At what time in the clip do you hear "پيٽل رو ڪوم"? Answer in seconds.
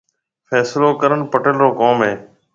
1.31-1.97